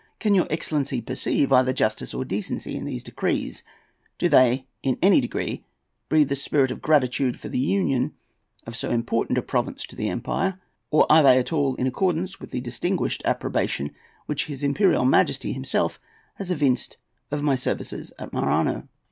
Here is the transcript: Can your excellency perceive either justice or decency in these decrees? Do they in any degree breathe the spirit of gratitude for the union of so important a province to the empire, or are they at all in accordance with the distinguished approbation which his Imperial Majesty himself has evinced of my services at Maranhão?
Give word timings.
Can 0.17 0.33
your 0.33 0.47
excellency 0.49 0.99
perceive 0.99 1.53
either 1.53 1.73
justice 1.73 2.11
or 2.11 2.25
decency 2.25 2.75
in 2.75 2.85
these 2.85 3.03
decrees? 3.03 3.61
Do 4.17 4.29
they 4.29 4.65
in 4.81 4.97
any 4.99 5.21
degree 5.21 5.63
breathe 6.09 6.29
the 6.29 6.35
spirit 6.35 6.71
of 6.71 6.81
gratitude 6.81 7.39
for 7.39 7.49
the 7.49 7.59
union 7.59 8.13
of 8.65 8.75
so 8.75 8.89
important 8.89 9.37
a 9.37 9.43
province 9.43 9.83
to 9.83 9.95
the 9.95 10.09
empire, 10.09 10.59
or 10.89 11.05
are 11.11 11.21
they 11.21 11.37
at 11.37 11.53
all 11.53 11.75
in 11.75 11.85
accordance 11.85 12.39
with 12.39 12.49
the 12.49 12.61
distinguished 12.61 13.21
approbation 13.25 13.91
which 14.25 14.47
his 14.47 14.63
Imperial 14.63 15.05
Majesty 15.05 15.53
himself 15.53 15.99
has 16.37 16.49
evinced 16.49 16.97
of 17.29 17.43
my 17.43 17.53
services 17.55 18.11
at 18.17 18.31
Maranhão? 18.31 18.87